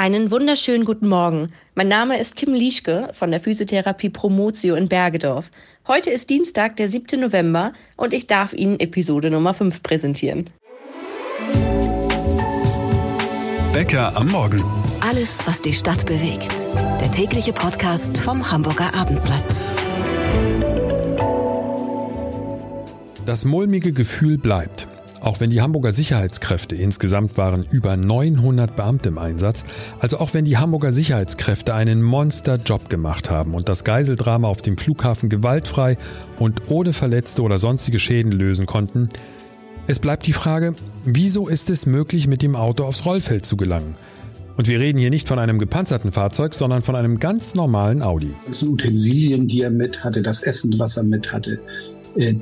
[0.00, 1.52] Einen wunderschönen guten Morgen.
[1.74, 5.50] Mein Name ist Kim Lieschke von der Physiotherapie Promotio in Bergedorf.
[5.86, 7.20] Heute ist Dienstag, der 7.
[7.20, 10.48] November und ich darf Ihnen Episode Nummer 5 präsentieren.
[13.74, 14.64] Bäcker am Morgen.
[15.02, 16.66] Alles, was die Stadt bewegt.
[16.98, 19.64] Der tägliche Podcast vom Hamburger Abendblatt.
[23.26, 24.88] Das mulmige Gefühl bleibt.
[25.20, 29.64] Auch wenn die Hamburger Sicherheitskräfte insgesamt waren über 900 Beamte im Einsatz,
[29.98, 34.78] also auch wenn die Hamburger Sicherheitskräfte einen Monsterjob gemacht haben und das Geiseldrama auf dem
[34.78, 35.98] Flughafen gewaltfrei
[36.38, 39.10] und ohne Verletzte oder sonstige Schäden lösen konnten,
[39.86, 43.96] es bleibt die Frage, wieso ist es möglich, mit dem Auto aufs Rollfeld zu gelangen?
[44.56, 48.34] Und wir reden hier nicht von einem gepanzerten Fahrzeug, sondern von einem ganz normalen Audi.
[48.46, 51.58] Das sind Utensilien, die er mit hatte, das Essen, was er mit hatte,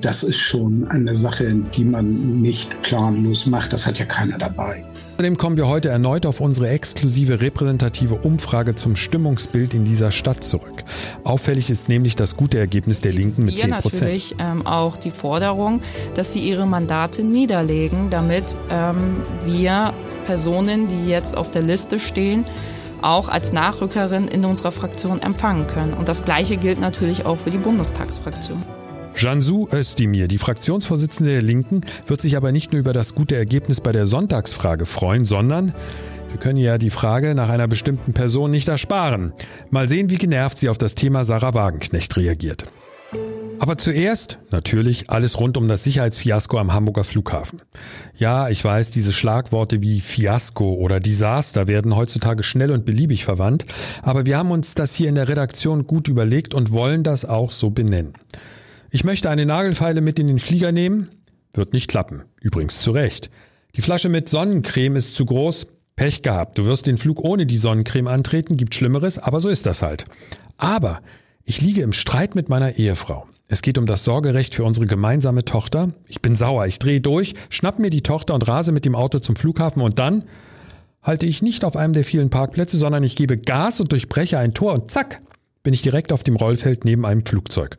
[0.00, 3.72] das ist schon eine Sache, die man nicht planlos macht.
[3.72, 4.84] Das hat ja keiner dabei.
[5.18, 10.44] Außerdem kommen wir heute erneut auf unsere exklusive repräsentative Umfrage zum Stimmungsbild in dieser Stadt
[10.44, 10.84] zurück.
[11.24, 13.94] Auffällig ist nämlich das gute Ergebnis der Linken mit 10 Prozent.
[13.94, 15.82] natürlich ähm, auch die Forderung,
[16.14, 19.92] dass sie ihre Mandate niederlegen, damit ähm, wir
[20.24, 22.44] Personen, die jetzt auf der Liste stehen,
[23.02, 25.94] auch als Nachrückerin in unserer Fraktion empfangen können.
[25.94, 28.62] Und das Gleiche gilt natürlich auch für die Bundestagsfraktion.
[29.20, 33.80] Jansu Özdemir, die Fraktionsvorsitzende der Linken, wird sich aber nicht nur über das gute Ergebnis
[33.80, 35.74] bei der Sonntagsfrage freuen, sondern
[36.30, 39.32] wir können ja die Frage nach einer bestimmten Person nicht ersparen.
[39.70, 42.66] Mal sehen, wie genervt sie auf das Thema Sarah Wagenknecht reagiert.
[43.58, 47.60] Aber zuerst natürlich alles rund um das Sicherheitsfiasko am Hamburger Flughafen.
[48.16, 53.64] Ja, ich weiß, diese Schlagworte wie Fiasko oder Desaster werden heutzutage schnell und beliebig verwandt,
[54.00, 57.50] aber wir haben uns das hier in der Redaktion gut überlegt und wollen das auch
[57.50, 58.14] so benennen.
[58.90, 61.08] Ich möchte eine Nagelfeile mit in den Flieger nehmen.
[61.52, 62.22] Wird nicht klappen.
[62.40, 63.30] Übrigens zu Recht.
[63.74, 65.66] Die Flasche mit Sonnencreme ist zu groß.
[65.94, 66.56] Pech gehabt.
[66.56, 68.56] Du wirst den Flug ohne die Sonnencreme antreten.
[68.56, 70.04] Gibt Schlimmeres, aber so ist das halt.
[70.56, 71.02] Aber
[71.44, 73.26] ich liege im Streit mit meiner Ehefrau.
[73.48, 75.92] Es geht um das Sorgerecht für unsere gemeinsame Tochter.
[76.06, 76.66] Ich bin sauer.
[76.66, 79.98] Ich drehe durch, schnapp mir die Tochter und rase mit dem Auto zum Flughafen und
[79.98, 80.24] dann
[81.02, 84.54] halte ich nicht auf einem der vielen Parkplätze, sondern ich gebe Gas und durchbreche ein
[84.54, 85.20] Tor und zack,
[85.62, 87.78] bin ich direkt auf dem Rollfeld neben einem Flugzeug.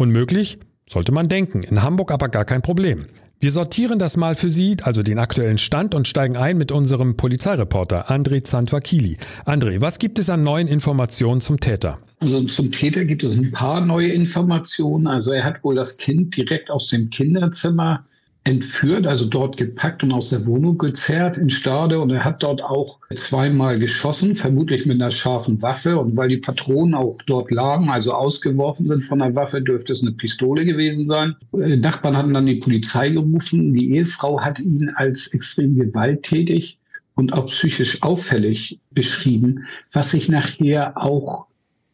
[0.00, 0.58] Unmöglich?
[0.88, 1.62] Sollte man denken.
[1.62, 3.04] In Hamburg aber gar kein Problem.
[3.38, 7.18] Wir sortieren das mal für Sie, also den aktuellen Stand, und steigen ein mit unserem
[7.18, 9.18] Polizeireporter André Zandvakili.
[9.44, 11.98] André, was gibt es an neuen Informationen zum Täter?
[12.18, 15.06] Also zum Täter gibt es ein paar neue Informationen.
[15.06, 18.02] Also er hat wohl das Kind direkt aus dem Kinderzimmer
[18.50, 22.00] entführt, also dort gepackt und aus der Wohnung gezerrt in Stade.
[22.00, 25.98] Und er hat dort auch zweimal geschossen, vermutlich mit einer scharfen Waffe.
[25.98, 30.02] Und weil die Patronen auch dort lagen, also ausgeworfen sind von der Waffe, dürfte es
[30.02, 31.36] eine Pistole gewesen sein.
[31.52, 33.72] Die Nachbarn hatten dann die Polizei gerufen.
[33.72, 36.78] Die Ehefrau hat ihn als extrem gewalttätig
[37.14, 41.46] und auch psychisch auffällig beschrieben, was sich nachher auch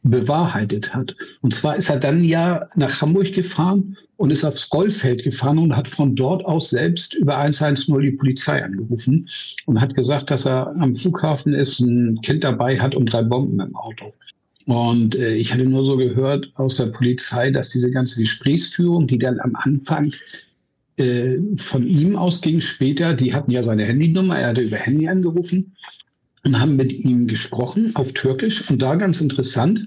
[0.02, 1.14] bewahrheitet hat.
[1.42, 5.76] Und zwar ist er dann ja nach Hamburg gefahren und ist aufs Rollfeld gefahren und
[5.76, 9.28] hat von dort aus selbst über 110 die Polizei angerufen
[9.66, 13.60] und hat gesagt, dass er am Flughafen ist, ein Kind dabei hat und drei Bomben
[13.60, 14.12] im Auto.
[14.66, 19.18] Und äh, ich hatte nur so gehört aus der Polizei, dass diese ganze Gesprächsführung, die
[19.18, 20.12] dann am Anfang
[20.96, 25.76] äh, von ihm ausging, später, die hatten ja seine Handynummer, er hatte über Handy angerufen
[26.44, 28.68] und haben mit ihm gesprochen auf Türkisch.
[28.68, 29.86] Und da ganz interessant,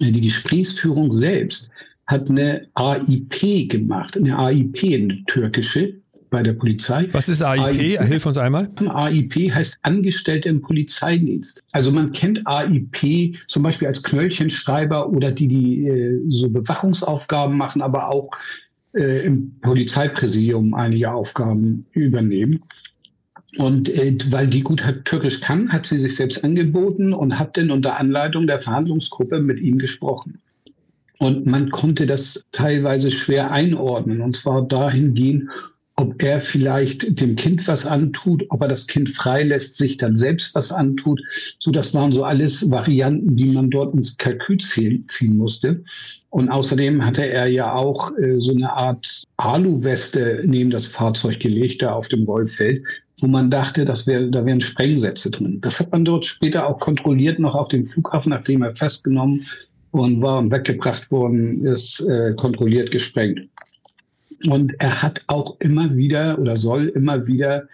[0.00, 1.70] äh, die Gesprächsführung selbst
[2.08, 5.94] hat eine AIP gemacht, eine AIP, eine türkische
[6.30, 7.08] bei der Polizei.
[7.12, 7.98] Was ist AIP?
[7.98, 8.02] AIP?
[8.06, 8.68] Hilf uns einmal.
[8.80, 11.62] AIP heißt Angestellte im Polizeidienst.
[11.72, 17.82] Also man kennt AIP zum Beispiel als Knöllchenschreiber oder die, die äh, so Bewachungsaufgaben machen,
[17.82, 18.30] aber auch
[18.94, 22.62] äh, im Polizeipräsidium einige Aufgaben übernehmen.
[23.58, 27.56] Und äh, weil die gut hat, Türkisch kann, hat sie sich selbst angeboten und hat
[27.58, 30.40] dann unter Anleitung der Verhandlungsgruppe mit ihm gesprochen.
[31.18, 34.20] Und man konnte das teilweise schwer einordnen.
[34.20, 35.48] Und zwar dahingehend,
[35.98, 40.54] ob er vielleicht dem Kind was antut, ob er das Kind freilässt, sich dann selbst
[40.54, 41.20] was antut.
[41.58, 45.82] So, das waren so alles Varianten, die man dort ins Kalkül ziehen, musste.
[46.30, 51.82] Und außerdem hatte er ja auch äh, so eine Art Aluweste neben das Fahrzeug gelegt,
[51.82, 52.84] da auf dem Rollfeld,
[53.20, 55.60] wo man dachte, das wär, da wären Sprengsätze drin.
[55.62, 59.46] Das hat man dort später auch kontrolliert, noch auf dem Flughafen, nachdem er festgenommen
[59.90, 63.48] und war und weggebracht worden ist, äh, kontrolliert gesprengt.
[64.48, 67.68] Und er hat auch immer wieder oder soll immer wieder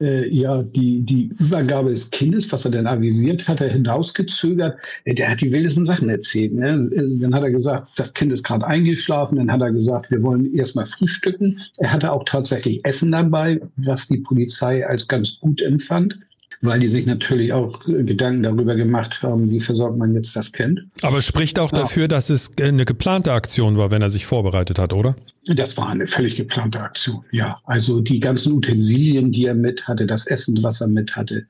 [0.00, 4.78] äh, ja die, die Übergabe des Kindes, was er denn avisiert hat, er hinausgezögert.
[5.04, 6.54] Äh, der hat die wildesten Sachen erzählt.
[6.54, 6.88] Ne?
[6.92, 9.36] Äh, dann hat er gesagt, das Kind ist gerade eingeschlafen.
[9.36, 11.58] Dann hat er gesagt, wir wollen erstmal frühstücken.
[11.78, 16.18] Er hatte auch tatsächlich Essen dabei, was die Polizei als ganz gut empfand.
[16.60, 20.86] Weil die sich natürlich auch Gedanken darüber gemacht haben, wie versorgt man jetzt das Kind.
[21.02, 21.80] Aber es spricht auch ja.
[21.80, 25.14] dafür, dass es eine geplante Aktion war, wenn er sich vorbereitet hat, oder?
[25.46, 27.58] Das war eine völlig geplante Aktion, ja.
[27.64, 31.46] Also die ganzen Utensilien, die er mit hatte, das Essen, was er mit hatte,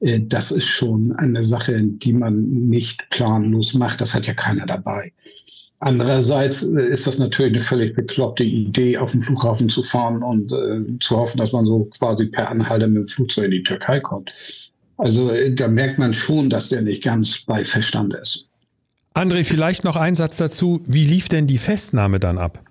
[0.00, 4.00] äh, das ist schon eine Sache, die man nicht planlos macht.
[4.00, 5.12] Das hat ja keiner dabei.
[5.80, 10.52] Andererseits äh, ist das natürlich eine völlig bekloppte Idee, auf den Flughafen zu fahren und
[10.52, 13.98] äh, zu hoffen, dass man so quasi per Anhalter mit dem Flugzeug in die Türkei
[13.98, 14.30] kommt.
[14.98, 18.46] Also äh, da merkt man schon, dass der nicht ganz bei Verstand ist.
[19.14, 20.82] André, vielleicht noch ein Satz dazu.
[20.86, 22.62] Wie lief denn die Festnahme dann ab?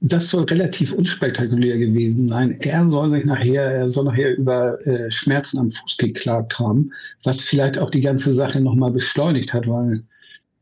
[0.00, 2.60] Das soll relativ unspektakulär gewesen sein.
[2.60, 7.40] Er soll sich nachher, er soll nachher über äh, Schmerzen am Fuß geklagt haben, was
[7.40, 10.02] vielleicht auch die ganze Sache nochmal beschleunigt hat, weil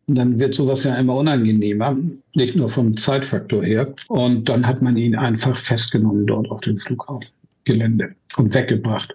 [0.07, 1.97] dann wird sowas ja immer unangenehmer,
[2.35, 3.95] nicht nur vom Zeitfaktor her.
[4.09, 9.15] Und dann hat man ihn einfach festgenommen dort auf dem Flughafengelände und weggebracht.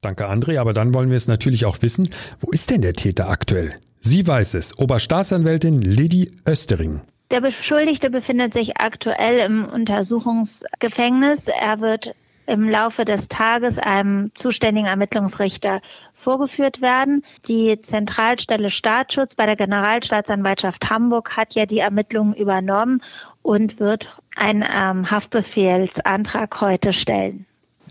[0.00, 0.58] Danke, André.
[0.58, 2.08] Aber dann wollen wir es natürlich auch wissen.
[2.40, 3.74] Wo ist denn der Täter aktuell?
[4.00, 4.78] Sie weiß es.
[4.78, 7.00] Oberstaatsanwältin Lady Östering.
[7.30, 11.48] Der Beschuldigte befindet sich aktuell im Untersuchungsgefängnis.
[11.48, 12.14] Er wird
[12.46, 15.82] im Laufe des Tages einem zuständigen Ermittlungsrichter
[16.18, 17.22] vorgeführt werden.
[17.46, 23.02] Die Zentralstelle Staatsschutz bei der Generalstaatsanwaltschaft Hamburg hat ja die Ermittlungen übernommen
[23.42, 27.46] und wird einen ähm, Haftbefehlsantrag heute stellen.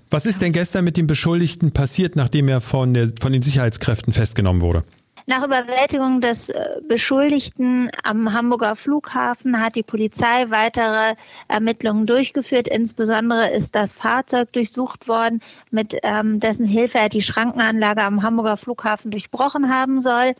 [0.09, 4.13] Was ist denn gestern mit dem Beschuldigten passiert, nachdem er von, der, von den Sicherheitskräften
[4.13, 4.83] festgenommen wurde?
[5.29, 11.15] Nach Überwältigung des äh, Beschuldigten am Hamburger Flughafen hat die Polizei weitere
[11.49, 12.69] Ermittlungen durchgeführt.
[12.69, 18.55] Insbesondere ist das Fahrzeug durchsucht worden, mit ähm, dessen Hilfe er die Schrankenanlage am Hamburger
[18.55, 20.33] Flughafen durchbrochen haben soll.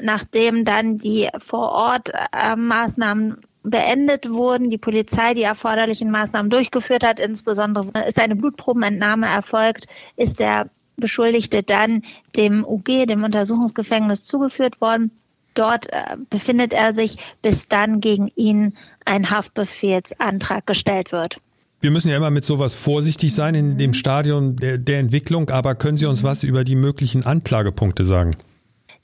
[0.00, 7.04] Nachdem dann die vor Ort äh, Maßnahmen beendet wurden, die Polizei die erforderlichen Maßnahmen durchgeführt
[7.04, 9.86] hat, insbesondere ist eine Blutprobenentnahme erfolgt,
[10.16, 12.02] ist der Beschuldigte dann
[12.36, 15.10] dem UG, dem Untersuchungsgefängnis, zugeführt worden.
[15.54, 18.74] Dort äh, befindet er sich, bis dann gegen ihn
[19.04, 21.38] ein Haftbefehlsantrag gestellt wird.
[21.80, 25.74] Wir müssen ja immer mit sowas vorsichtig sein in dem Stadium der, der Entwicklung, aber
[25.74, 28.36] können Sie uns was über die möglichen Anklagepunkte sagen?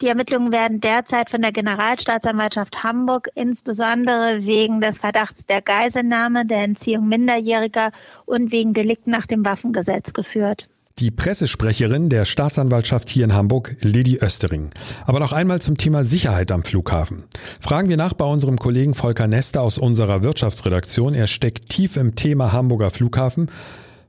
[0.03, 6.65] Die Ermittlungen werden derzeit von der Generalstaatsanwaltschaft Hamburg insbesondere wegen des Verdachts der Geiselnahme, der
[6.65, 7.93] Entziehung Minderjähriger
[8.27, 10.69] und wegen Delikten nach dem Waffengesetz geführt.
[10.99, 14.71] Die Pressesprecherin der Staatsanwaltschaft hier in Hamburg, Lady Östering.
[15.05, 17.25] Aber noch einmal zum Thema Sicherheit am Flughafen.
[17.61, 21.13] Fragen wir nach bei unserem Kollegen Volker Nester aus unserer Wirtschaftsredaktion.
[21.13, 23.51] Er steckt tief im Thema Hamburger Flughafen.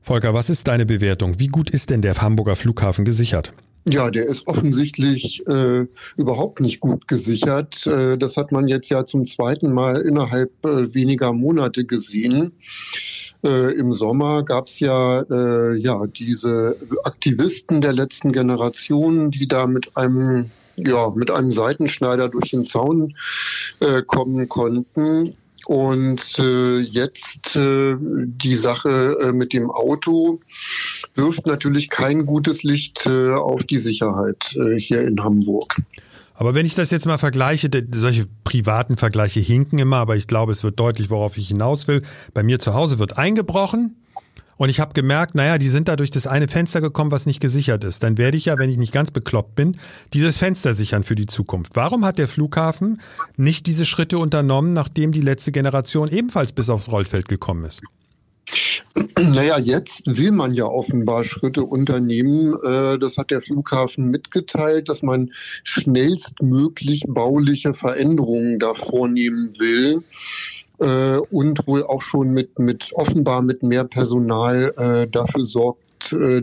[0.00, 1.38] Volker, was ist deine Bewertung?
[1.38, 3.52] Wie gut ist denn der Hamburger Flughafen gesichert?
[3.86, 5.84] Ja, der ist offensichtlich äh,
[6.16, 7.86] überhaupt nicht gut gesichert.
[7.86, 12.52] Äh, das hat man jetzt ja zum zweiten Mal innerhalb äh, weniger Monate gesehen.
[13.44, 19.66] Äh, Im Sommer gab es ja, äh, ja diese Aktivisten der letzten Generation, die da
[19.66, 23.14] mit einem ja, mit einem Seitenschneider durch den Zaun
[23.80, 25.34] äh, kommen konnten.
[25.66, 30.40] Und äh, jetzt äh, die Sache äh, mit dem Auto
[31.14, 35.76] wirft natürlich kein gutes Licht äh, auf die Sicherheit äh, hier in Hamburg.
[36.38, 40.52] Aber wenn ich das jetzt mal vergleiche, solche privaten Vergleiche hinken immer, aber ich glaube,
[40.52, 42.02] es wird deutlich, worauf ich hinaus will.
[42.32, 43.96] Bei mir zu Hause wird eingebrochen
[44.56, 47.40] und ich habe gemerkt, naja, die sind da durch das eine Fenster gekommen, was nicht
[47.40, 48.04] gesichert ist.
[48.04, 49.78] Dann werde ich ja, wenn ich nicht ganz bekloppt bin,
[50.12, 51.74] dieses Fenster sichern für die Zukunft.
[51.74, 53.00] Warum hat der Flughafen
[53.36, 57.82] nicht diese Schritte unternommen, nachdem die letzte Generation ebenfalls bis aufs Rollfeld gekommen ist?
[59.18, 62.54] Naja, jetzt will man ja offenbar Schritte unternehmen.
[62.64, 65.30] Äh, das hat der Flughafen mitgeteilt, dass man
[65.64, 70.02] schnellstmöglich bauliche Veränderungen da vornehmen will
[70.80, 75.82] äh, und wohl auch schon mit, mit offenbar mit mehr Personal äh, dafür sorgt,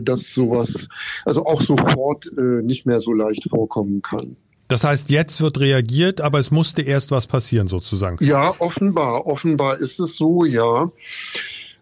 [0.00, 0.88] dass sowas,
[1.24, 4.36] also auch sofort nicht mehr so leicht vorkommen kann.
[4.68, 8.18] Das heißt, jetzt wird reagiert, aber es musste erst was passieren sozusagen.
[8.20, 9.26] Ja, offenbar.
[9.26, 10.90] Offenbar ist es so, ja.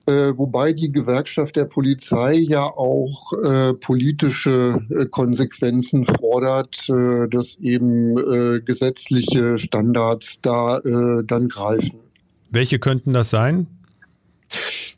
[0.07, 7.57] Äh, wobei die Gewerkschaft der Polizei ja auch äh, politische äh, Konsequenzen fordert, äh, dass
[7.57, 12.01] eben äh, gesetzliche Standards da äh, dann greifen.
[12.51, 13.67] Welche könnten das sein?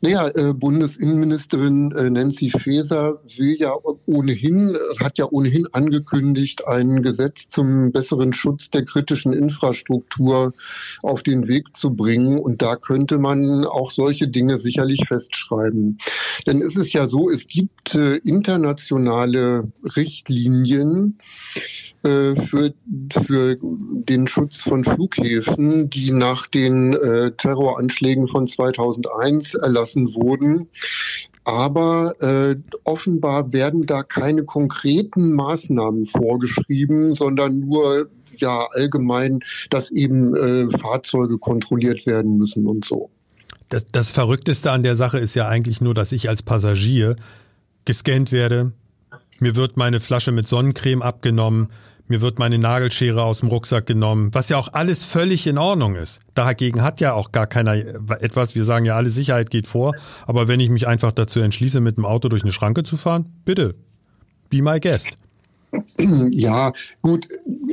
[0.01, 3.73] Naja, äh, Bundesinnenministerin äh, Nancy Faeser will ja
[4.05, 10.53] ohnehin, hat ja ohnehin angekündigt, ein Gesetz zum besseren Schutz der kritischen Infrastruktur
[11.01, 12.39] auf den Weg zu bringen.
[12.39, 15.97] Und da könnte man auch solche Dinge sicherlich festschreiben.
[16.45, 21.17] Denn es ist ja so, es gibt äh, internationale Richtlinien,
[22.03, 22.73] äh, für,
[23.13, 30.69] für den Schutz von Flughäfen, die nach den äh, Terroranschlägen von 2001 erlassen wurden.
[31.43, 38.09] aber äh, offenbar werden da keine konkreten Maßnahmen vorgeschrieben, sondern nur
[38.41, 43.09] ja allgemein, dass eben äh, Fahrzeuge kontrolliert werden müssen und so.
[43.69, 47.15] Das, das Verrückteste an der Sache ist ja eigentlich nur, dass ich als Passagier
[47.85, 48.71] gescannt werde.
[49.39, 51.69] Mir wird meine Flasche mit Sonnencreme abgenommen.
[52.09, 55.95] Mir wird meine Nagelschere aus dem Rucksack genommen, was ja auch alles völlig in Ordnung
[55.95, 56.19] ist.
[56.35, 58.55] Dagegen hat ja auch gar keiner etwas.
[58.55, 59.93] Wir sagen ja, alle Sicherheit geht vor.
[60.25, 63.25] Aber wenn ich mich einfach dazu entschließe, mit dem Auto durch eine Schranke zu fahren,
[63.43, 63.75] bitte,
[64.49, 65.17] be my guest.
[66.31, 66.71] Ja,
[67.01, 67.27] gut,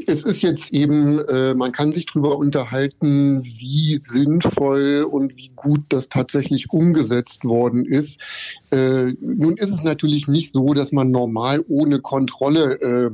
[0.09, 5.81] es ist jetzt eben, äh, man kann sich darüber unterhalten, wie sinnvoll und wie gut
[5.89, 8.21] das tatsächlich umgesetzt worden ist.
[8.71, 13.11] Äh, nun ist es natürlich nicht so, dass man normal ohne Kontrolle äh,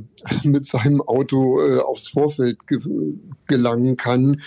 [0.47, 2.79] mit seinem Auto äh, aufs Vorfeld ge
[3.47, 4.41] gelangen kann.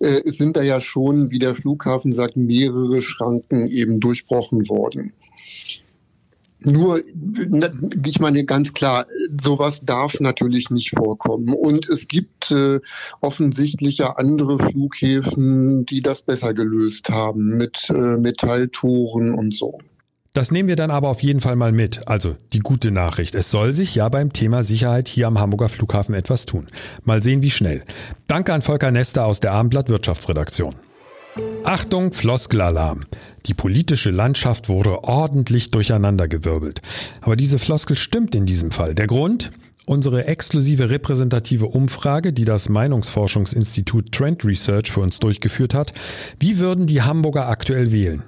[0.00, 5.14] Äh, es sind da ja schon, wie der Flughafen sagt, mehrere Schranken eben durchbrochen worden.
[6.62, 7.02] Nur,
[8.04, 9.06] ich meine ganz klar,
[9.40, 11.54] sowas darf natürlich nicht vorkommen.
[11.54, 12.80] Und es gibt äh,
[13.20, 19.78] offensichtlich ja andere Flughäfen, die das besser gelöst haben mit äh, Metalltoren und so.
[20.32, 22.06] Das nehmen wir dann aber auf jeden Fall mal mit.
[22.06, 23.34] Also die gute Nachricht.
[23.34, 26.68] Es soll sich ja beim Thema Sicherheit hier am Hamburger Flughafen etwas tun.
[27.04, 27.82] Mal sehen, wie schnell.
[28.28, 30.74] Danke an Volker Nester aus der Abendblatt Wirtschaftsredaktion.
[31.64, 33.04] Achtung, Floskelalarm.
[33.46, 36.80] Die politische Landschaft wurde ordentlich durcheinandergewirbelt.
[37.20, 38.94] Aber diese Floskel stimmt in diesem Fall.
[38.94, 39.52] Der Grund?
[39.86, 45.92] Unsere exklusive repräsentative Umfrage, die das Meinungsforschungsinstitut Trend Research für uns durchgeführt hat.
[46.38, 48.22] Wie würden die Hamburger aktuell wählen?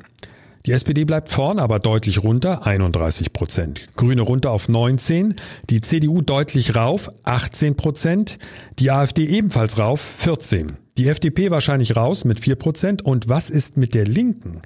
[0.67, 3.89] Die SPD bleibt vorn, aber deutlich runter, 31 Prozent.
[3.97, 5.35] Grüne runter auf 19,
[5.71, 8.39] die CDU deutlich rauf, 18 Prozent,
[8.79, 10.82] die AfD ebenfalls rauf, 14.
[10.99, 13.03] Die FDP wahrscheinlich raus mit 4 Prozent.
[13.03, 14.61] Und was ist mit der Linken?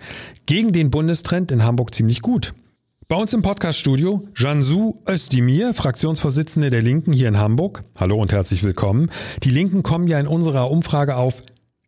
[0.46, 2.52] Gegen den Bundestrend in Hamburg ziemlich gut.
[3.06, 7.84] Bei uns im Podcaststudio Jansu Özdemir, Fraktionsvorsitzende der Linken hier in Hamburg.
[7.94, 9.12] Hallo und herzlich willkommen.
[9.44, 11.44] Die Linken kommen ja in unserer Umfrage auf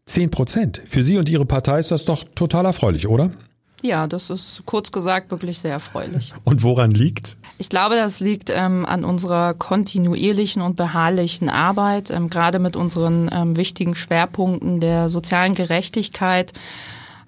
[0.07, 0.83] 10 Prozent.
[0.87, 3.33] Für Sie und Ihre Partei ist das doch total erfreulich, oder?
[3.83, 6.33] Ja, das ist kurz gesagt wirklich sehr erfreulich.
[6.45, 7.37] Und woran liegt?
[7.59, 13.31] Ich glaube, das liegt ähm, an unserer kontinuierlichen und beharrlichen Arbeit, ähm, gerade mit unseren
[13.33, 16.53] ähm, wichtigen Schwerpunkten der sozialen Gerechtigkeit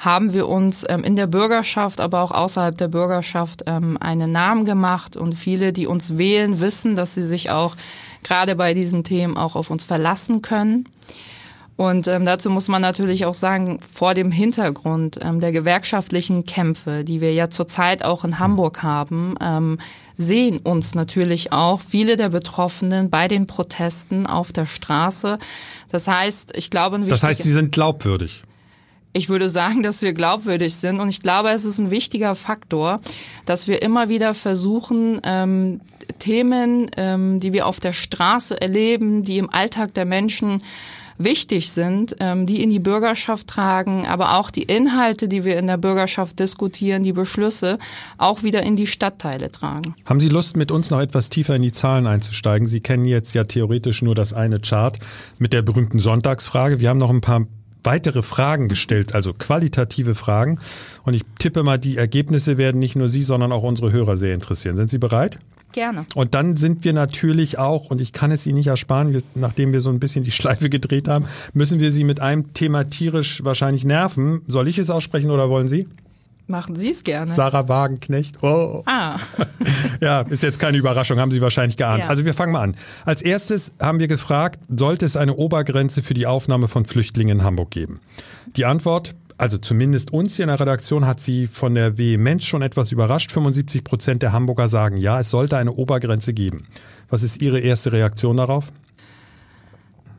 [0.00, 4.64] haben wir uns ähm, in der Bürgerschaft, aber auch außerhalb der Bürgerschaft ähm, einen Namen
[4.64, 7.76] gemacht und viele, die uns wählen, wissen, dass sie sich auch
[8.22, 10.88] gerade bei diesen Themen auch auf uns verlassen können.
[11.80, 17.04] Und ähm, dazu muss man natürlich auch sagen, vor dem Hintergrund ähm, der gewerkschaftlichen Kämpfe,
[17.04, 19.78] die wir ja zurzeit auch in Hamburg haben, ähm,
[20.18, 25.38] sehen uns natürlich auch viele der Betroffenen bei den Protesten auf der Straße.
[25.90, 28.42] Das heißt, ich glaube, das heißt, sie sind glaubwürdig.
[29.14, 33.00] Ich würde sagen, dass wir glaubwürdig sind und ich glaube, es ist ein wichtiger Faktor,
[33.46, 35.80] dass wir immer wieder versuchen, ähm,
[36.18, 40.60] Themen, ähm, die wir auf der Straße erleben, die im Alltag der Menschen
[41.22, 45.66] wichtig sind, ähm, die in die Bürgerschaft tragen, aber auch die Inhalte, die wir in
[45.66, 47.78] der Bürgerschaft diskutieren, die Beschlüsse,
[48.18, 49.94] auch wieder in die Stadtteile tragen.
[50.06, 52.66] Haben Sie Lust, mit uns noch etwas tiefer in die Zahlen einzusteigen?
[52.66, 54.98] Sie kennen jetzt ja theoretisch nur das eine Chart
[55.38, 56.80] mit der berühmten Sonntagsfrage.
[56.80, 57.46] Wir haben noch ein paar
[57.84, 60.58] weitere Fragen gestellt, also qualitative Fragen.
[61.04, 64.34] Und ich tippe mal, die Ergebnisse werden nicht nur Sie, sondern auch unsere Hörer sehr
[64.34, 64.76] interessieren.
[64.76, 65.38] Sind Sie bereit?
[65.72, 66.06] Gerne.
[66.14, 69.80] Und dann sind wir natürlich auch, und ich kann es Ihnen nicht ersparen, nachdem wir
[69.80, 73.84] so ein bisschen die Schleife gedreht haben, müssen wir Sie mit einem Thema tierisch wahrscheinlich
[73.84, 74.42] nerven.
[74.46, 75.86] Soll ich es aussprechen oder wollen Sie?
[76.50, 77.30] Machen Sie es gerne.
[77.30, 78.42] Sarah Wagenknecht.
[78.42, 78.82] Oh.
[78.84, 79.18] Ah.
[80.00, 82.02] ja, ist jetzt keine Überraschung, haben Sie wahrscheinlich geahnt.
[82.04, 82.10] Ja.
[82.10, 82.76] Also wir fangen mal an.
[83.04, 87.44] Als erstes haben wir gefragt, sollte es eine Obergrenze für die Aufnahme von Flüchtlingen in
[87.44, 88.00] Hamburg geben?
[88.56, 92.60] Die Antwort, also zumindest uns hier in der Redaktion hat sie von der Vehemenz schon
[92.60, 93.32] etwas überrascht.
[93.32, 96.66] 75 Prozent der Hamburger sagen, ja, es sollte eine Obergrenze geben.
[97.08, 98.70] Was ist Ihre erste Reaktion darauf?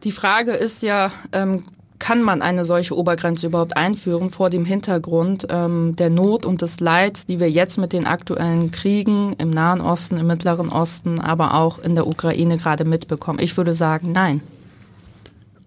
[0.03, 1.63] Die Frage ist ja, ähm,
[1.99, 6.79] kann man eine solche Obergrenze überhaupt einführen vor dem Hintergrund ähm, der Not und des
[6.79, 11.53] Leids, die wir jetzt mit den aktuellen Kriegen im Nahen Osten, im Mittleren Osten, aber
[11.53, 13.37] auch in der Ukraine gerade mitbekommen?
[13.39, 14.41] Ich würde sagen, nein.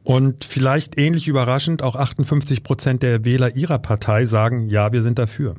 [0.04, 5.18] Und vielleicht ähnlich überraschend, auch 58 Prozent der Wähler ihrer Partei sagen, ja, wir sind
[5.18, 5.54] dafür.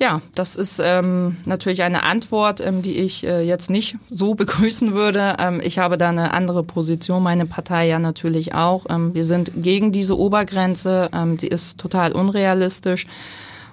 [0.00, 4.94] Ja, das ist ähm, natürlich eine Antwort, ähm, die ich äh, jetzt nicht so begrüßen
[4.94, 5.36] würde.
[5.38, 8.86] Ähm, ich habe da eine andere Position, meine Partei ja natürlich auch.
[8.88, 13.06] Ähm, wir sind gegen diese Obergrenze, ähm, die ist total unrealistisch.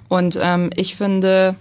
[0.10, 1.56] Und ähm, ich finde,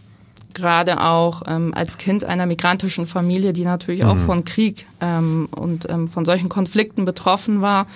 [0.56, 4.08] gerade auch ähm, als Kind einer migrantischen Familie, die natürlich mhm.
[4.08, 7.86] auch von Krieg ähm, und ähm, von solchen Konflikten betroffen war,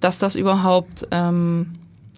[0.00, 1.76] dass das überhaupt ähm,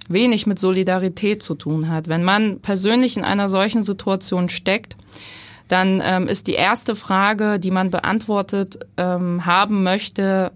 [0.08, 2.08] wenig mit Solidarität zu tun hat.
[2.08, 4.96] Wenn man persönlich in einer solchen Situation steckt,
[5.68, 10.52] dann ähm, ist die erste Frage, die man beantwortet ähm, haben möchte,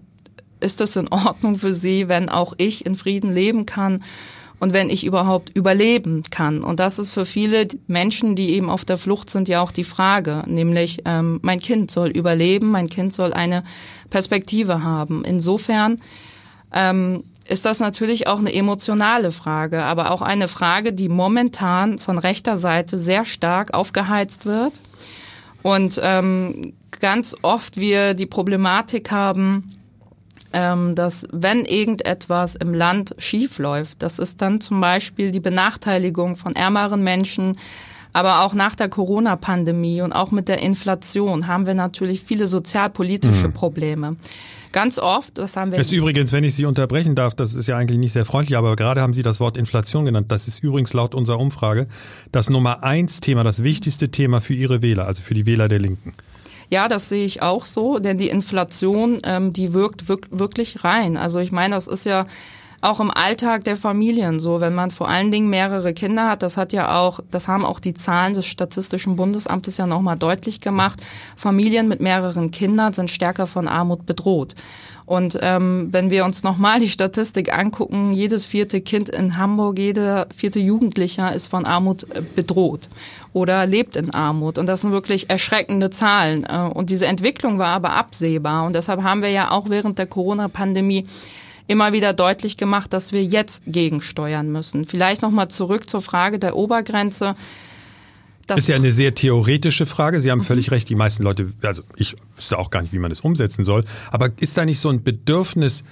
[0.59, 4.03] ist es in Ordnung für Sie, wenn auch ich in Frieden leben kann
[4.61, 6.63] und wenn ich überhaupt überleben kann?
[6.63, 9.83] Und das ist für viele Menschen, die eben auf der Flucht sind, ja auch die
[9.83, 13.63] Frage, nämlich ähm, mein Kind soll überleben, mein Kind soll eine
[14.11, 15.25] Perspektive haben.
[15.25, 15.99] Insofern
[16.71, 22.19] ähm, ist das natürlich auch eine emotionale Frage, aber auch eine Frage, die momentan von
[22.19, 24.73] rechter Seite sehr stark aufgeheizt wird.
[25.63, 29.80] Und ähm, ganz oft wir die Problematik haben,
[30.53, 36.35] ähm, dass wenn irgendetwas im Land schief läuft, das ist dann zum Beispiel die Benachteiligung
[36.35, 37.57] von ärmeren Menschen,
[38.13, 43.47] aber auch nach der Corona-Pandemie und auch mit der Inflation haben wir natürlich viele sozialpolitische
[43.47, 43.53] mhm.
[43.53, 44.15] Probleme.
[44.71, 45.77] Ganz oft, das haben wir.
[45.77, 48.57] Das ist übrigens, wenn ich Sie unterbrechen darf, das ist ja eigentlich nicht sehr freundlich,
[48.57, 50.31] aber gerade haben Sie das Wort Inflation genannt.
[50.31, 51.87] Das ist übrigens laut unserer Umfrage
[52.31, 55.79] das Nummer eins Thema, das wichtigste Thema für Ihre Wähler, also für die Wähler der
[55.79, 56.13] Linken.
[56.71, 61.17] Ja, das sehe ich auch so, denn die Inflation, ähm, die wirkt wirklich rein.
[61.17, 62.25] Also ich meine, das ist ja
[62.79, 66.55] auch im Alltag der Familien so, wenn man vor allen Dingen mehrere Kinder hat, das
[66.55, 71.01] hat ja auch, das haben auch die Zahlen des Statistischen Bundesamtes ja nochmal deutlich gemacht,
[71.35, 74.55] Familien mit mehreren Kindern sind stärker von Armut bedroht.
[75.05, 80.27] Und ähm, wenn wir uns nochmal die Statistik angucken, jedes vierte Kind in Hamburg, jeder
[80.33, 82.87] vierte Jugendlicher ist von Armut äh, bedroht
[83.33, 84.57] oder lebt in Armut.
[84.57, 86.45] Und das sind wirklich erschreckende Zahlen.
[86.45, 88.65] Äh, und diese Entwicklung war aber absehbar.
[88.65, 91.07] Und deshalb haben wir ja auch während der Corona-Pandemie
[91.67, 94.85] immer wieder deutlich gemacht, dass wir jetzt gegensteuern müssen.
[94.85, 97.35] Vielleicht nochmal zurück zur Frage der Obergrenze.
[98.47, 100.19] Das ist ja eine sehr theoretische Frage.
[100.19, 100.43] Sie haben mhm.
[100.43, 100.89] völlig recht.
[100.89, 103.85] Die meisten Leute, also ich wüsste auch gar nicht, wie man das umsetzen soll.
[104.11, 105.83] Aber ist da nicht so ein Bedürfnis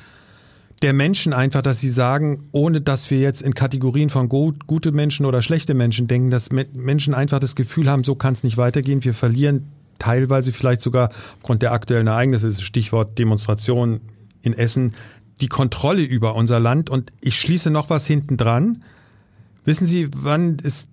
[0.80, 4.92] der Menschen einfach, dass sie sagen, ohne dass wir jetzt in Kategorien von gut, gute
[4.92, 8.58] Menschen oder schlechte Menschen denken, dass Menschen einfach das Gefühl haben, so kann es nicht
[8.58, 9.04] weitergehen.
[9.04, 9.68] Wir verlieren
[10.00, 14.00] teilweise vielleicht sogar aufgrund der aktuellen Ereignisse, Stichwort Demonstration
[14.42, 14.94] in Essen,
[15.42, 16.90] die Kontrolle über unser Land.
[16.90, 18.84] Und ich schließe noch was hinten dran.
[19.66, 20.90] Wissen Sie, wann ist,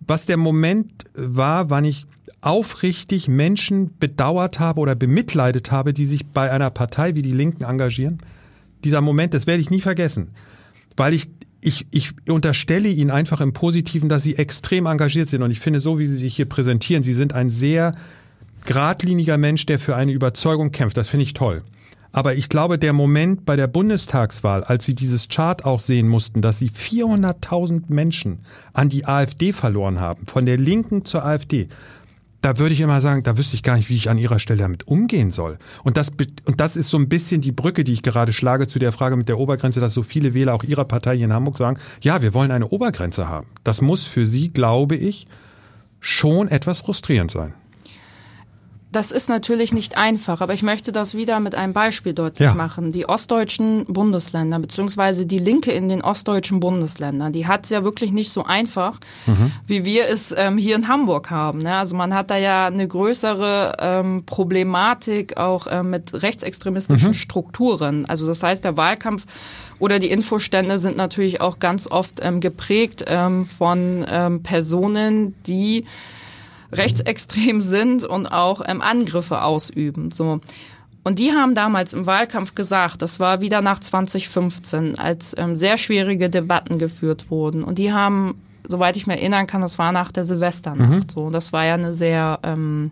[0.00, 2.06] was der Moment war, wann ich
[2.40, 7.64] aufrichtig Menschen bedauert habe oder bemitleidet habe, die sich bei einer Partei wie die Linken
[7.64, 8.18] engagieren?
[8.84, 10.28] Dieser Moment, das werde ich nie vergessen.
[10.96, 15.42] Weil ich, ich, ich unterstelle Ihnen einfach im Positiven, dass Sie extrem engagiert sind.
[15.42, 17.94] Und ich finde, so wie Sie sich hier präsentieren, Sie sind ein sehr
[18.66, 20.96] geradliniger Mensch, der für eine Überzeugung kämpft.
[20.96, 21.62] Das finde ich toll.
[22.10, 26.40] Aber ich glaube, der Moment bei der Bundestagswahl, als sie dieses Chart auch sehen mussten,
[26.40, 28.40] dass sie 400.000 Menschen
[28.72, 31.68] an die AfD verloren haben, von der Linken zur AfD,
[32.40, 34.60] da würde ich immer sagen, da wüsste ich gar nicht, wie ich an ihrer Stelle
[34.60, 35.58] damit umgehen soll.
[35.82, 36.12] Und das,
[36.44, 39.16] und das ist so ein bisschen die Brücke, die ich gerade schlage zu der Frage
[39.16, 42.22] mit der Obergrenze, dass so viele Wähler auch ihrer Partei hier in Hamburg sagen, ja,
[42.22, 43.48] wir wollen eine Obergrenze haben.
[43.64, 45.26] Das muss für sie, glaube ich,
[46.00, 47.54] schon etwas frustrierend sein.
[48.98, 52.54] Das ist natürlich nicht einfach, aber ich möchte das wieder mit einem Beispiel deutlich ja.
[52.54, 52.90] machen.
[52.90, 58.10] Die ostdeutschen Bundesländer, beziehungsweise die Linke in den ostdeutschen Bundesländern, die hat es ja wirklich
[58.10, 59.52] nicht so einfach, mhm.
[59.68, 61.60] wie wir es ähm, hier in Hamburg haben.
[61.60, 61.76] Ne?
[61.76, 67.14] Also man hat da ja eine größere ähm, Problematik auch äh, mit rechtsextremistischen mhm.
[67.14, 68.04] Strukturen.
[68.04, 69.26] Also das heißt, der Wahlkampf
[69.78, 75.84] oder die Infostände sind natürlich auch ganz oft ähm, geprägt ähm, von ähm, Personen, die
[76.72, 80.10] rechtsextrem sind und auch ähm, Angriffe ausüben.
[80.10, 80.40] So.
[81.04, 85.78] Und die haben damals im Wahlkampf gesagt, das war wieder nach 2015, als ähm, sehr
[85.78, 87.64] schwierige Debatten geführt wurden.
[87.64, 88.34] Und die haben,
[88.66, 90.90] soweit ich mich erinnern kann, das war nach der Silvesternacht.
[90.90, 91.08] Mhm.
[91.08, 92.90] So, das war ja eine sehr ähm,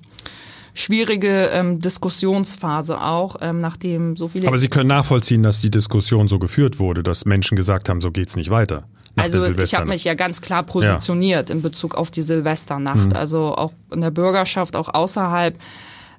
[0.73, 4.49] schwierige ähm, Diskussionsphase auch, ähm, nachdem so viele.
[4.49, 8.11] Aber Sie können nachvollziehen, dass die Diskussion so geführt wurde, dass Menschen gesagt haben, so
[8.11, 8.85] geht's nicht weiter
[9.17, 11.55] also ich habe mich ja ganz klar positioniert ja.
[11.55, 13.09] in Bezug auf die Silvesternacht.
[13.09, 13.17] Mhm.
[13.17, 15.59] Also auch in der Bürgerschaft, auch außerhalb,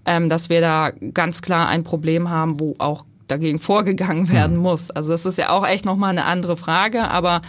[0.05, 4.63] ähm, dass wir da ganz klar ein Problem haben, wo auch dagegen vorgegangen werden mhm.
[4.63, 4.91] muss.
[4.91, 7.41] Also das ist ja auch echt nochmal eine andere Frage, aber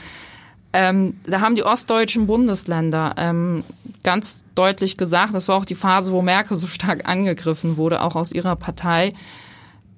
[0.72, 3.64] ähm, da haben die ostdeutschen Bundesländer ähm,
[4.02, 8.16] ganz deutlich gesagt, das war auch die Phase, wo Merkel so stark angegriffen wurde, auch
[8.16, 9.14] aus ihrer Partei,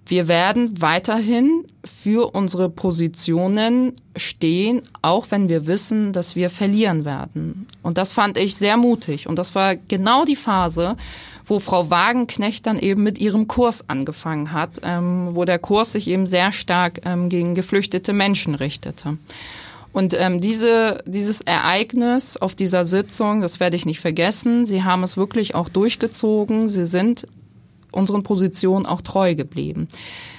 [0.06, 7.66] wir werden weiterhin für unsere Positionen stehen, auch wenn wir wissen, dass wir verlieren werden.
[7.82, 9.28] Und das fand ich sehr mutig.
[9.28, 10.96] Und das war genau die Phase,
[11.44, 16.08] wo Frau Wagenknecht dann eben mit ihrem Kurs angefangen hat, ähm, wo der Kurs sich
[16.08, 19.16] eben sehr stark ähm, gegen geflüchtete Menschen richtete.
[19.92, 24.64] Und ähm, diese, dieses Ereignis auf dieser Sitzung, das werde ich nicht vergessen.
[24.64, 26.68] Sie haben es wirklich auch durchgezogen.
[26.68, 27.26] Sie sind
[27.92, 29.88] unseren Positionen auch treu geblieben.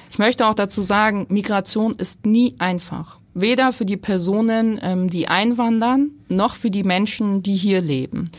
[0.09, 3.19] Ich möchte auch dazu sagen, Migration ist nie einfach.
[3.33, 8.29] weder für die Personen, ähm, die einwandern, noch für die Menschen, die hier leben.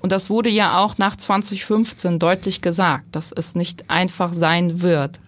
[0.00, 5.20] Und das wurde ja auch nach 2015 deutlich gesagt, dass es nicht einfach sein wird.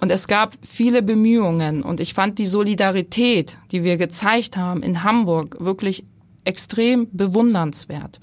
[0.00, 5.02] Und es gab viele Bemühungen und ich fand die Solidarität, die wir gezeigt haben in
[5.02, 6.04] Hamburg, wirklich
[6.44, 8.20] extrem bewundernswert.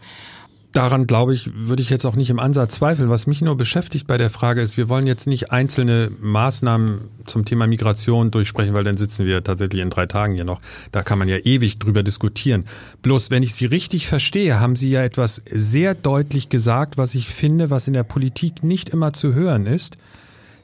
[0.71, 3.09] Daran, glaube ich, würde ich jetzt auch nicht im Ansatz zweifeln.
[3.09, 7.43] Was mich nur beschäftigt bei der Frage ist, wir wollen jetzt nicht einzelne Maßnahmen zum
[7.43, 10.61] Thema Migration durchsprechen, weil dann sitzen wir tatsächlich in drei Tagen hier noch.
[10.93, 12.63] Da kann man ja ewig drüber diskutieren.
[13.01, 17.27] Bloß, wenn ich Sie richtig verstehe, haben Sie ja etwas sehr deutlich gesagt, was ich
[17.27, 19.97] finde, was in der Politik nicht immer zu hören ist,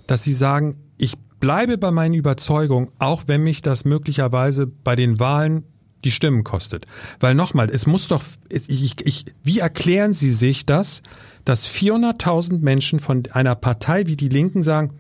[0.08, 5.20] dass Sie sagen, ich bleibe bei meinen Überzeugungen, auch wenn mich das möglicherweise bei den
[5.20, 5.66] Wahlen
[6.04, 6.86] die Stimmen kostet.
[7.20, 11.02] Weil nochmal, es muss doch, ich, ich, wie erklären Sie sich das,
[11.46, 14.92] dass 400.000 Menschen von einer Partei wie die Linken sagen,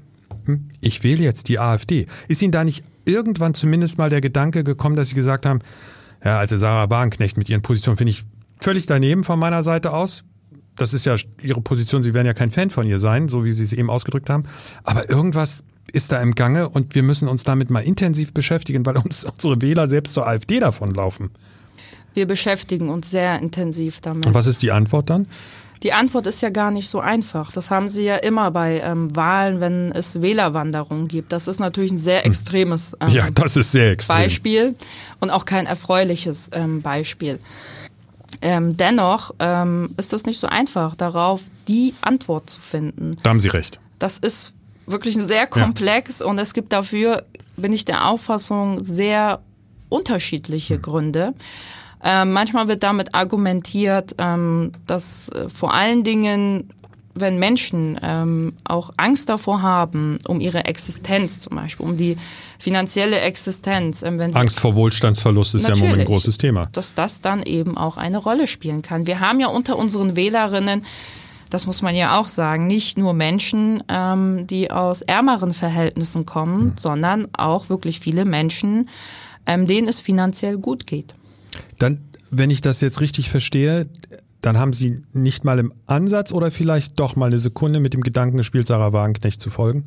[0.45, 2.07] hm, ich wähle jetzt die AfD.
[2.27, 5.59] Ist Ihnen da nicht irgendwann zumindest mal der Gedanke gekommen, dass Sie gesagt haben,
[6.23, 8.23] ja, also Sarah Wagenknecht mit ihren Positionen finde ich
[8.59, 10.23] völlig daneben von meiner Seite aus.
[10.75, 13.51] Das ist ja Ihre Position, Sie werden ja kein Fan von ihr sein, so wie
[13.51, 14.43] Sie es eben ausgedrückt haben.
[14.83, 18.97] Aber irgendwas ist da im Gange und wir müssen uns damit mal intensiv beschäftigen, weil
[18.97, 21.31] uns unsere Wähler selbst zur AfD davonlaufen.
[22.13, 24.25] Wir beschäftigen uns sehr intensiv damit.
[24.25, 25.27] Und was ist die Antwort dann?
[25.83, 27.51] Die Antwort ist ja gar nicht so einfach.
[27.51, 31.31] Das haben Sie ja immer bei ähm, Wahlen, wenn es Wählerwanderungen gibt.
[31.31, 32.31] Das ist natürlich ein sehr hm.
[32.31, 34.17] extremes ähm, ja, das ist sehr extrem.
[34.17, 34.75] Beispiel
[35.19, 37.39] und auch kein erfreuliches ähm, Beispiel.
[38.41, 43.17] Ähm, dennoch ähm, ist es nicht so einfach, darauf die Antwort zu finden.
[43.23, 43.79] Da haben Sie recht.
[43.99, 44.53] Das ist
[44.87, 46.25] wirklich sehr komplex ja.
[46.25, 49.41] und es gibt dafür, bin ich der Auffassung, sehr
[49.89, 50.81] unterschiedliche hm.
[50.81, 51.33] Gründe.
[52.03, 56.69] Ähm, manchmal wird damit argumentiert, ähm, dass äh, vor allen Dingen,
[57.15, 62.17] wenn Menschen ähm, auch Angst davor haben, um ihre Existenz zum Beispiel, um die
[62.59, 64.03] finanzielle Existenz.
[64.03, 66.69] Ähm, wenn Angst vor Wohlstandsverlust ist ja im Moment ein großes Thema.
[66.71, 69.07] Dass das dann eben auch eine Rolle spielen kann.
[69.07, 70.85] Wir haben ja unter unseren Wählerinnen
[71.49, 76.63] das muss man ja auch sagen, nicht nur Menschen, ähm, die aus ärmeren Verhältnissen kommen,
[76.63, 76.73] mhm.
[76.77, 78.89] sondern auch wirklich viele Menschen,
[79.45, 81.15] ähm, denen es finanziell gut geht.
[81.79, 83.87] Dann, wenn ich das jetzt richtig verstehe,
[84.41, 88.01] dann haben Sie nicht mal im Ansatz oder vielleicht doch mal eine Sekunde mit dem
[88.01, 89.85] Gedanken gespielt, Sarah Wagenknecht zu folgen?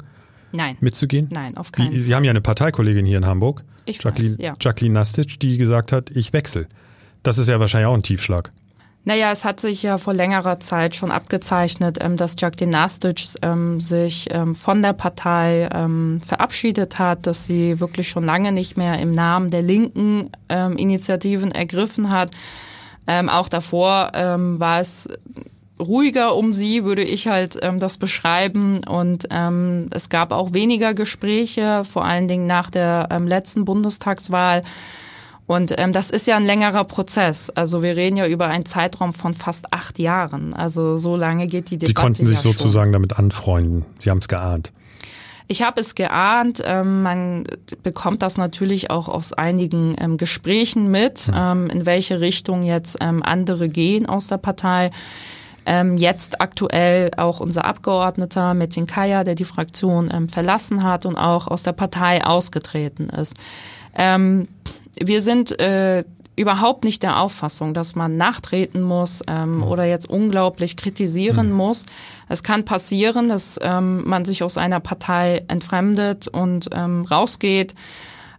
[0.53, 0.77] Nein.
[0.81, 1.29] Mitzugehen?
[1.31, 2.01] Nein, auf keinen Fall.
[2.01, 4.55] Sie haben ja eine Parteikollegin hier in Hamburg, ich Jacqueline, weiß, ja.
[4.61, 6.67] Jacqueline Nastic, die gesagt hat, ich wechsle.
[7.23, 8.53] Das ist ja wahrscheinlich auch ein Tiefschlag.
[9.05, 13.81] Naja, es hat sich ja vor längerer Zeit schon abgezeichnet, ähm, dass Jack Dinastic ähm,
[13.81, 15.69] sich ähm, von der Partei
[16.23, 22.11] verabschiedet hat, dass sie wirklich schon lange nicht mehr im Namen der linken Initiativen ergriffen
[22.11, 22.31] hat.
[23.07, 25.09] auch davor war es
[25.79, 28.85] ruhiger um sie, würde ich halt das beschreiben.
[28.85, 29.29] Und
[29.91, 34.63] es gab auch weniger Gespräche, vor allen Dingen nach der letzten Bundestagswahl.
[35.51, 37.51] Und ähm, das ist ja ein längerer Prozess.
[37.51, 40.55] Also wir reden ja über einen Zeitraum von fast acht Jahren.
[40.55, 41.89] Also so lange geht die Debatte.
[41.89, 43.85] Sie konnten sich ja sozusagen damit anfreunden.
[43.99, 44.71] Sie haben es geahnt.
[45.49, 46.63] Ich habe es geahnt.
[46.65, 47.45] Ähm, man
[47.83, 51.35] bekommt das natürlich auch aus einigen ähm, Gesprächen mit, mhm.
[51.37, 54.93] ähm, in welche Richtung jetzt ähm, andere gehen aus der Partei.
[55.67, 61.17] Ähm, jetzt aktuell auch unser Abgeordneter Metin Kaya, der die Fraktion ähm, verlassen hat und
[61.17, 63.35] auch aus der Partei ausgetreten ist.
[63.97, 64.47] Ähm,
[65.03, 66.05] wir sind äh,
[66.37, 69.63] überhaupt nicht der Auffassung, dass man nachtreten muss ähm, mhm.
[69.65, 71.57] oder jetzt unglaublich kritisieren mhm.
[71.57, 71.87] muss.
[72.29, 77.75] Es kann passieren, dass ähm, man sich aus einer Partei entfremdet und ähm, rausgeht.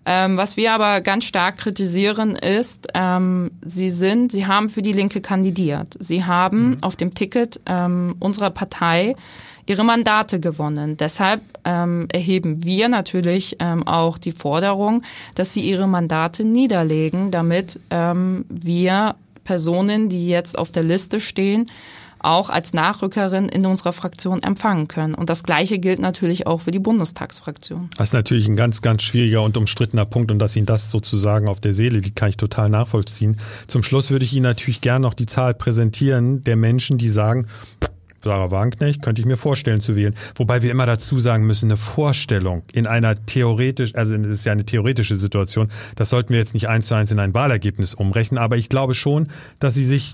[0.06, 4.94] Ähm, was wir aber ganz stark kritisieren ist, ähm, sie sind, sie haben für die
[4.94, 5.96] Linke kandidiert.
[6.00, 6.78] Sie haben mhm.
[6.82, 9.16] auf dem Ticket ähm, unserer Partei
[9.68, 10.98] ihre Mandate gewonnen.
[10.98, 15.04] Deshalb ähm, erheben wir natürlich ähm, auch die Forderung,
[15.36, 21.70] dass sie ihre Mandate niederlegen, damit ähm, wir Personen, die jetzt auf der Liste stehen,
[22.24, 25.14] auch als Nachrückerin in unserer Fraktion empfangen können.
[25.14, 27.90] Und das Gleiche gilt natürlich auch für die Bundestagsfraktion.
[27.98, 31.48] Das ist natürlich ein ganz, ganz schwieriger und umstrittener Punkt und dass Ihnen das sozusagen
[31.48, 33.40] auf der Seele liegt, kann ich total nachvollziehen.
[33.68, 37.48] Zum Schluss würde ich Ihnen natürlich gerne noch die Zahl präsentieren der Menschen, die sagen,
[38.24, 40.14] Sarah Wagenknecht könnte ich mir vorstellen zu wählen.
[40.36, 44.52] Wobei wir immer dazu sagen müssen, eine Vorstellung in einer theoretisch, also es ist ja
[44.52, 48.38] eine theoretische Situation, das sollten wir jetzt nicht eins zu eins in ein Wahlergebnis umrechnen,
[48.38, 49.28] aber ich glaube schon,
[49.60, 50.14] dass sie sich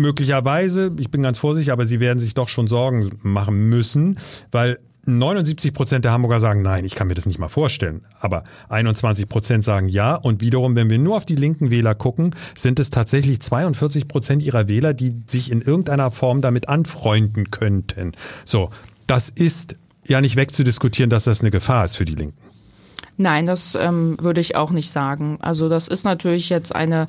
[0.00, 4.18] möglicherweise, ich bin ganz vorsichtig, aber sie werden sich doch schon Sorgen machen müssen,
[4.50, 8.04] weil 79 Prozent der Hamburger sagen, nein, ich kann mir das nicht mal vorstellen.
[8.20, 10.14] Aber 21 Prozent sagen ja.
[10.14, 14.42] Und wiederum, wenn wir nur auf die linken Wähler gucken, sind es tatsächlich 42 Prozent
[14.42, 18.12] ihrer Wähler, die sich in irgendeiner Form damit anfreunden könnten.
[18.44, 18.70] So,
[19.06, 22.38] das ist ja nicht wegzudiskutieren, dass das eine Gefahr ist für die Linken.
[23.16, 25.38] Nein, das ähm, würde ich auch nicht sagen.
[25.40, 27.06] Also das ist natürlich jetzt eine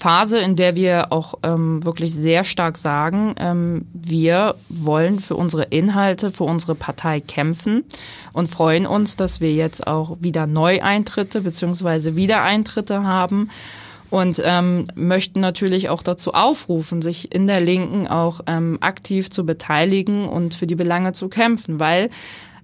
[0.00, 5.64] Phase, in der wir auch ähm, wirklich sehr stark sagen, ähm, wir wollen für unsere
[5.64, 7.84] Inhalte, für unsere Partei kämpfen
[8.32, 13.50] und freuen uns, dass wir jetzt auch wieder Neueintritte beziehungsweise Wiedereintritte haben
[14.08, 19.44] und ähm, möchten natürlich auch dazu aufrufen, sich in der Linken auch ähm, aktiv zu
[19.44, 22.08] beteiligen und für die Belange zu kämpfen, weil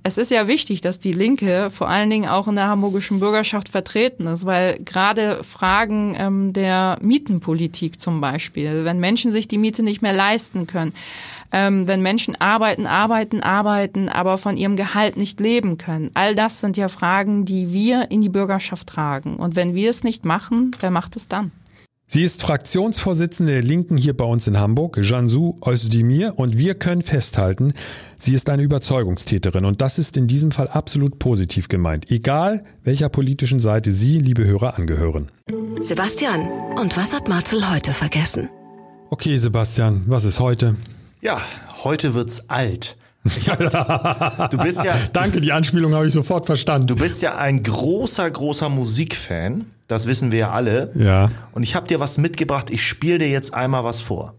[0.07, 3.69] es ist ja wichtig, dass die Linke vor allen Dingen auch in der hamburgischen Bürgerschaft
[3.69, 9.83] vertreten ist, weil gerade Fragen ähm, der Mietenpolitik zum Beispiel, wenn Menschen sich die Miete
[9.83, 10.92] nicht mehr leisten können,
[11.51, 16.12] ähm, wenn Menschen arbeiten, arbeiten, arbeiten, aber von ihrem Gehalt nicht leben können.
[16.14, 19.35] All das sind ja Fragen, die wir in die Bürgerschaft tragen.
[19.35, 21.51] Und wenn wir es nicht machen, wer macht es dann?
[22.09, 27.03] Sie ist Fraktionsvorsitzende der Linken hier bei uns in Hamburg, Jansu Özdemir, und wir können
[27.03, 27.73] festhalten,
[28.16, 33.09] sie ist eine Überzeugungstäterin und das ist in diesem Fall absolut positiv gemeint, egal welcher
[33.09, 35.33] politischen Seite Sie, liebe Hörer, angehören.
[35.81, 38.51] Sebastian, und was hat Marcel heute vergessen?
[39.11, 40.77] Okay, Sebastian, was ist heute?
[41.23, 41.40] Ja,
[41.83, 42.97] heute wird's alt.
[43.49, 44.95] Hab, du bist ja.
[45.12, 46.87] Danke, die Anspielung habe ich sofort verstanden.
[46.87, 49.66] Du bist ja ein großer, großer Musikfan.
[49.88, 50.90] Das wissen wir ja alle.
[50.94, 51.31] Ja.
[51.53, 52.70] Und ich habe dir was mitgebracht.
[52.70, 54.35] Ich spiele dir jetzt einmal was vor.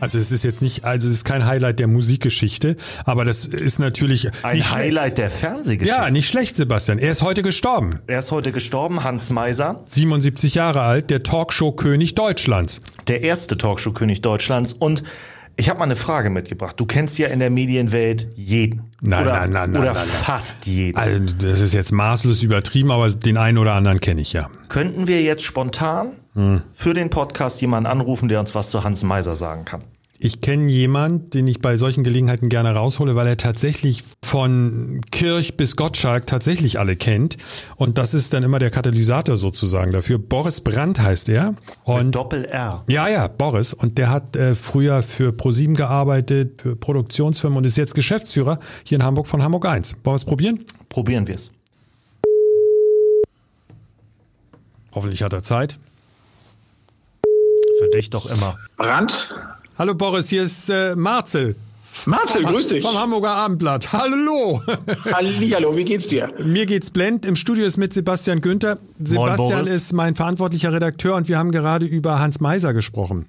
[0.00, 3.78] Also es ist jetzt nicht, also es ist kein Highlight der Musikgeschichte, aber das ist
[3.78, 6.02] natürlich ein Highlight der Fernsehgeschichte.
[6.02, 6.98] Ja, nicht schlecht, Sebastian.
[6.98, 7.98] Er ist heute gestorben.
[8.06, 9.82] Er ist heute gestorben, Hans Meiser.
[9.84, 12.80] 77 Jahre alt, der Talkshow-König Deutschlands.
[13.08, 15.02] Der erste Talkshow-König Deutschlands und
[15.60, 16.80] ich habe mal eine Frage mitgebracht.
[16.80, 18.90] Du kennst ja in der Medienwelt jeden.
[19.02, 19.82] Nein, oder, nein, nein, nein.
[19.82, 20.22] Oder nein, nein.
[20.22, 20.98] fast jeden.
[20.98, 24.48] Also das ist jetzt maßlos übertrieben, aber den einen oder anderen kenne ich ja.
[24.68, 26.62] Könnten wir jetzt spontan hm.
[26.72, 29.82] für den Podcast jemanden anrufen, der uns was zu Hans Meiser sagen kann?
[30.22, 35.56] Ich kenne jemand, den ich bei solchen Gelegenheiten gerne raushole, weil er tatsächlich von Kirch
[35.56, 37.38] bis Gottschalk tatsächlich alle kennt.
[37.76, 40.18] Und das ist dann immer der Katalysator sozusagen dafür.
[40.18, 41.54] Boris Brandt heißt er.
[41.84, 42.84] Und Mit Doppel R.
[42.86, 43.72] Ja, ja, Boris.
[43.72, 48.96] Und der hat äh, früher für ProSieben gearbeitet, für Produktionsfirmen und ist jetzt Geschäftsführer hier
[48.96, 49.92] in Hamburg von Hamburg 1.
[50.04, 50.66] Wollen wir es probieren?
[50.90, 51.50] Probieren wir es.
[54.92, 55.78] Hoffentlich hat er Zeit.
[57.78, 58.58] Für dich doch immer.
[58.76, 59.30] Brandt?
[59.80, 61.56] Hallo Boris, hier ist äh, Marcel.
[62.04, 62.84] Marcel, grüß dich.
[62.84, 63.94] Vom Hamburger Abendblatt.
[63.94, 64.60] Hallo.
[65.10, 66.30] Hallihallo, wie geht's dir?
[66.44, 67.24] Mir geht's blend.
[67.24, 68.76] Im Studio ist mit Sebastian Günther.
[69.02, 73.24] Sebastian Moin, ist mein verantwortlicher Redakteur und wir haben gerade über Hans Meiser gesprochen,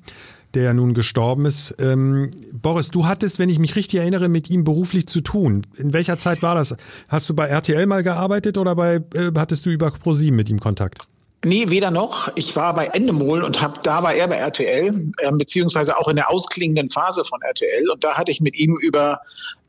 [0.53, 1.73] der ja nun gestorben ist.
[1.79, 5.65] Ähm, Boris, du hattest, wenn ich mich richtig erinnere, mit ihm beruflich zu tun.
[5.77, 6.75] In welcher Zeit war das?
[7.07, 10.59] Hast du bei RTL mal gearbeitet oder bei, äh, hattest du über ProSieben mit ihm
[10.59, 10.97] Kontakt?
[11.43, 12.32] Nee, weder noch.
[12.36, 16.15] Ich war bei Endemol und habe da war er bei RTL, äh, beziehungsweise auch in
[16.15, 17.89] der ausklingenden Phase von RTL.
[17.89, 19.21] Und da hatte ich mit ihm über,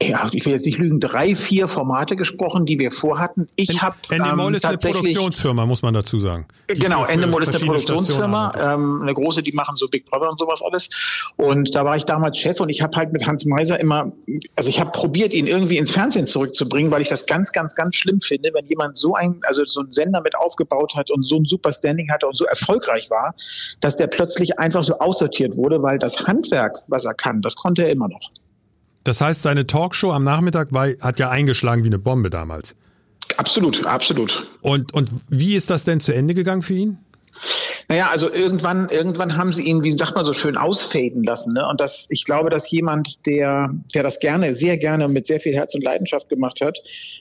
[0.08, 3.48] ja, ich will jetzt nicht lügen, drei, vier Formate gesprochen, die wir vorhatten.
[3.56, 6.46] Ich habe Endemol ähm, ist eine Produktionsfirma, muss man dazu sagen.
[6.70, 10.38] Die genau, Endemol ist eine Produktionsfirma, ähm, eine große, die machen so Big Brother und
[10.38, 10.88] sowas alles.
[11.36, 14.12] Und da war ich damals Chef und ich habe halt mit Hans Meiser immer,
[14.56, 17.96] also ich habe probiert, ihn irgendwie ins Fernsehen zurückzubringen, weil ich das ganz, ganz, ganz
[17.96, 21.36] schlimm finde, wenn jemand so ein, also so einen Sender mit aufgebaut hat und so
[21.36, 23.34] ein super Standing hatte und so erfolgreich war,
[23.80, 27.82] dass der plötzlich einfach so aussortiert wurde, weil das Handwerk, was er kann, das konnte
[27.84, 28.30] er immer noch.
[29.04, 32.74] Das heißt, seine Talkshow am Nachmittag war, hat ja eingeschlagen wie eine Bombe damals.
[33.36, 34.46] Absolut, absolut.
[34.60, 36.98] Und, und wie ist das denn zu Ende gegangen für ihn?
[37.88, 41.52] Naja, also irgendwann, irgendwann haben sie ihn, wie sagt man so schön, ausfaden lassen.
[41.52, 41.66] Ne?
[41.66, 45.54] Und das, ich glaube, dass jemand, der, der das gerne, sehr gerne mit sehr viel
[45.54, 46.78] Herz und Leidenschaft gemacht hat,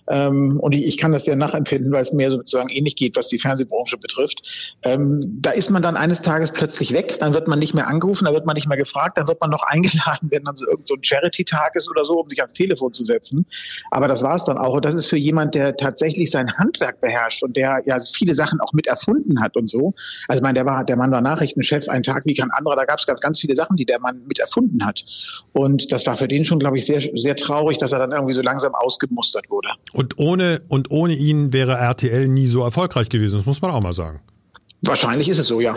[0.09, 3.27] ähm, und ich, ich kann das sehr nachempfinden, weil es mir sozusagen ähnlich geht, was
[3.27, 4.41] die Fernsehbranche betrifft,
[4.83, 8.25] ähm, da ist man dann eines Tages plötzlich weg, dann wird man nicht mehr angerufen,
[8.25, 10.87] dann wird man nicht mehr gefragt, dann wird man noch eingeladen, wenn dann so irgend
[10.87, 13.45] so Charity-Tag ist oder so, um sich ans Telefon zu setzen.
[13.89, 14.75] Aber das war es dann auch.
[14.75, 18.61] Und das ist für jemand, der tatsächlich sein Handwerk beherrscht und der ja viele Sachen
[18.61, 19.93] auch mit erfunden hat und so.
[20.27, 22.75] Also ich meine, der war, der Mann war Nachrichtenchef, ein Tag wie kein anderer.
[22.75, 25.03] Da gab es ganz, ganz viele Sachen, die der Mann mit erfunden hat.
[25.53, 28.33] Und das war für den schon, glaube ich, sehr, sehr traurig, dass er dann irgendwie
[28.33, 29.69] so langsam ausgemustert wurde.
[29.93, 33.37] Und ohne, und ohne ihn wäre RTL nie so erfolgreich gewesen.
[33.37, 34.21] Das muss man auch mal sagen.
[34.81, 35.75] Wahrscheinlich ist es so, ja.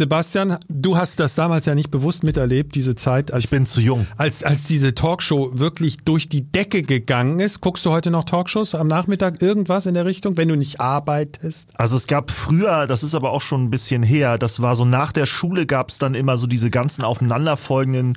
[0.00, 3.34] Sebastian, du hast das damals ja nicht bewusst miterlebt, diese Zeit.
[3.34, 4.06] Als, ich bin zu jung.
[4.16, 7.60] Als, als diese Talkshow wirklich durch die Decke gegangen ist.
[7.60, 11.68] Guckst du heute noch Talkshows am Nachmittag irgendwas in der Richtung, wenn du nicht arbeitest?
[11.74, 14.86] Also es gab früher, das ist aber auch schon ein bisschen her, das war so
[14.86, 18.16] nach der Schule gab es dann immer so diese ganzen aufeinanderfolgenden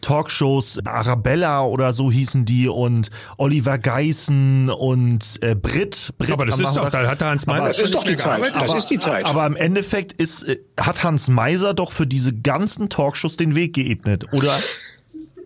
[0.00, 6.12] Talkshows, Arabella oder so hießen die und Oliver Geissen und äh, Brit.
[6.18, 7.66] Brit aber das ist doch, da hat Hans Meiser.
[7.66, 8.40] Das ist doch die Zeit.
[8.54, 9.24] Das aber, ist die Zeit.
[9.24, 13.74] Aber im Endeffekt ist, äh, hat Hans Meiser doch für diese ganzen Talkshows den Weg
[13.74, 14.58] geebnet, oder?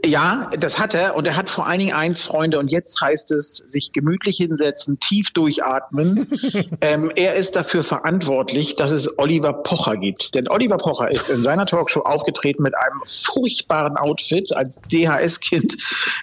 [0.05, 3.31] Ja, das hat er und er hat vor allen Dingen eins, Freunde, und jetzt heißt
[3.31, 6.29] es, sich gemütlich hinsetzen, tief durchatmen.
[6.81, 10.35] ähm, er ist dafür verantwortlich, dass es Oliver Pocher gibt.
[10.35, 14.53] Denn Oliver Pocher ist in seiner Talkshow aufgetreten mit einem furchtbaren Outfit.
[14.55, 15.77] Als DHS-Kind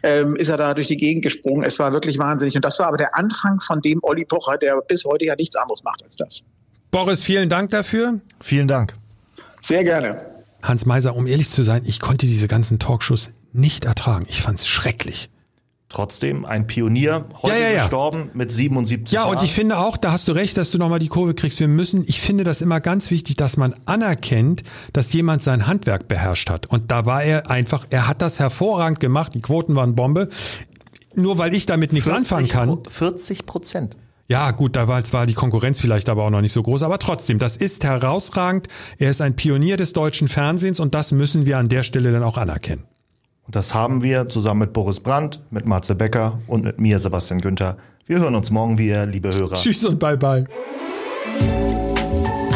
[0.04, 1.63] ähm, ist er da durch die Gegend gesprungen.
[1.63, 2.56] Es war wirklich wahnsinnig.
[2.56, 5.56] Und das war aber der Anfang von dem Olli Pocher, der bis heute ja nichts
[5.56, 6.44] anderes macht als das.
[6.91, 8.20] Boris, vielen Dank dafür.
[8.39, 8.94] Vielen Dank.
[9.62, 10.26] Sehr gerne.
[10.62, 14.25] Hans Meiser, um ehrlich zu sein, ich konnte diese ganzen Talkshows nicht ertragen.
[14.29, 15.29] Ich fand's schrecklich.
[15.89, 17.79] Trotzdem ein Pionier, heute Ja, ja, ja.
[17.81, 19.37] gestorben mit 77 Ja, Jahren.
[19.37, 21.59] und ich finde auch, da hast du recht, dass du nochmal die Kurve kriegst.
[21.59, 26.07] Wir müssen, ich finde das immer ganz wichtig, dass man anerkennt, dass jemand sein Handwerk
[26.07, 26.65] beherrscht hat.
[26.67, 29.33] Und da war er einfach, er hat das hervorragend gemacht.
[29.33, 30.29] Die Quoten waren Bombe.
[31.13, 32.69] Nur weil ich damit nichts 40 anfangen kann.
[32.83, 33.97] Pro- 40 Prozent.
[34.29, 36.83] Ja, gut, da war, war die Konkurrenz vielleicht aber auch noch nicht so groß.
[36.83, 38.69] Aber trotzdem, das ist herausragend.
[38.97, 42.23] Er ist ein Pionier des deutschen Fernsehens und das müssen wir an der Stelle dann
[42.23, 42.85] auch anerkennen.
[43.51, 47.77] Das haben wir zusammen mit Boris Brandt, mit Marze Becker und mit mir, Sebastian Günther.
[48.05, 49.55] Wir hören uns morgen wieder, liebe Hörer.
[49.55, 50.45] Tschüss und bye bye.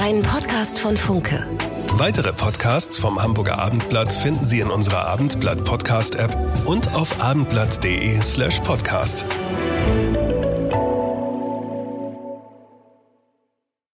[0.01, 1.45] Ein Podcast von Funke.
[1.93, 8.21] Weitere Podcasts vom Hamburger Abendblatt finden Sie in unserer Abendblatt Podcast App und auf abendblatt.de
[8.21, 9.25] slash podcast.